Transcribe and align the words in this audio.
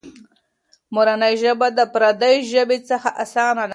مورنۍ 0.93 1.33
ژبه 1.41 1.67
د 1.77 1.79
پردۍ 1.93 2.35
ژبې 2.51 2.77
څخه 2.89 3.09
اسانه 3.23 3.63
ده. 3.67 3.69